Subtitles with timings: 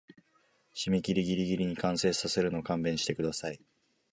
[0.73, 3.61] 締切ギリギリに完成させるの勘弁してください